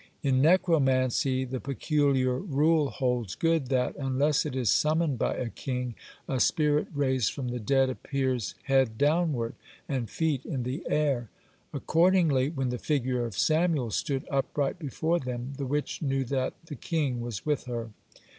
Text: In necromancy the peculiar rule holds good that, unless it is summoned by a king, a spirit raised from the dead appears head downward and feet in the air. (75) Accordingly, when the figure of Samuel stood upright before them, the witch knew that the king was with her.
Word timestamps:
In 0.23 0.41
necromancy 0.41 1.45
the 1.45 1.59
peculiar 1.59 2.39
rule 2.39 2.89
holds 2.89 3.35
good 3.35 3.67
that, 3.67 3.95
unless 3.97 4.47
it 4.47 4.55
is 4.55 4.71
summoned 4.71 5.19
by 5.19 5.35
a 5.35 5.49
king, 5.51 5.93
a 6.27 6.39
spirit 6.39 6.87
raised 6.95 7.31
from 7.31 7.49
the 7.49 7.59
dead 7.59 7.87
appears 7.87 8.55
head 8.63 8.97
downward 8.97 9.53
and 9.87 10.09
feet 10.09 10.43
in 10.43 10.63
the 10.63 10.83
air. 10.89 11.29
(75) 11.69 11.75
Accordingly, 11.83 12.49
when 12.49 12.69
the 12.69 12.79
figure 12.79 13.23
of 13.25 13.37
Samuel 13.37 13.91
stood 13.91 14.25
upright 14.31 14.79
before 14.79 15.19
them, 15.19 15.53
the 15.59 15.67
witch 15.67 16.01
knew 16.01 16.23
that 16.25 16.55
the 16.65 16.75
king 16.75 17.21
was 17.21 17.45
with 17.45 17.65
her. 17.65 17.91